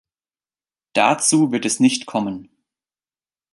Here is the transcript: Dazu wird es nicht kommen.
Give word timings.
Dazu 0.93 1.51
wird 1.51 1.63
es 1.65 1.79
nicht 1.79 2.07
kommen. 2.07 2.49